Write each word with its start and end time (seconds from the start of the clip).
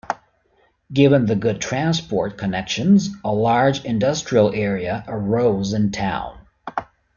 Given 0.91 1.27
the 1.27 1.35
good 1.35 1.61
transport 1.61 2.35
connections, 2.35 3.09
a 3.23 3.31
large 3.31 3.85
industrial 3.85 4.51
area 4.51 5.03
arose 5.07 5.73
in 5.73 5.91
town. 5.91 6.39